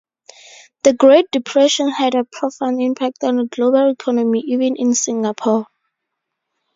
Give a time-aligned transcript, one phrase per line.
[0.81, 5.67] The Great Depression had a profound impact on the global economy, even in Singapore.